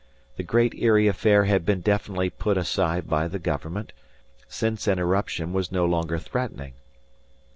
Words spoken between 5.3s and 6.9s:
was no longer threatening.